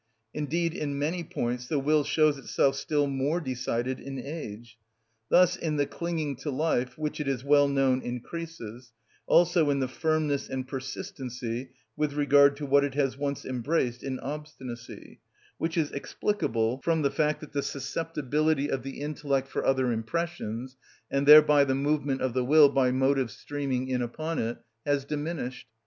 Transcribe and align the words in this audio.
Indeed 0.33 0.73
in 0.73 0.97
many 0.97 1.23
points 1.23 1.67
the 1.67 1.77
will 1.77 2.03
shows 2.03 2.39
itself 2.39 2.75
still 2.75 3.05
more 3.05 3.39
decided 3.39 3.99
in 3.99 4.17
age: 4.17 4.79
thus, 5.29 5.55
in 5.55 5.75
the 5.75 5.85
clinging 5.85 6.37
to 6.37 6.49
life, 6.49 6.97
which, 6.97 7.19
it 7.19 7.27
is 7.27 7.43
well 7.43 7.67
known, 7.67 8.01
increases; 8.01 8.93
also 9.27 9.69
in 9.69 9.79
the 9.79 9.87
firmness 9.87 10.49
and 10.49 10.67
persistency 10.67 11.69
with 11.95 12.13
regard 12.13 12.57
to 12.57 12.65
what 12.65 12.83
it 12.83 12.95
has 12.95 13.15
once 13.15 13.45
embraced, 13.45 14.01
in 14.01 14.19
obstinacy; 14.21 15.19
which 15.59 15.77
is 15.77 15.91
explicable 15.91 16.81
from 16.83 17.03
the 17.03 17.11
fact 17.11 17.39
that 17.39 17.51
the 17.51 17.61
susceptibility 17.61 18.69
of 18.71 18.81
the 18.81 19.01
intellect 19.01 19.49
for 19.49 19.63
other 19.63 19.91
impressions, 19.91 20.77
and 21.11 21.27
thereby 21.27 21.63
the 21.63 21.75
movement 21.75 22.21
of 22.21 22.33
the 22.33 22.43
will 22.43 22.69
by 22.69 22.89
motives 22.89 23.35
streaming 23.37 23.87
in 23.87 24.01
upon 24.01 24.39
it, 24.39 24.57
has 24.83 25.05
diminished. 25.05 25.67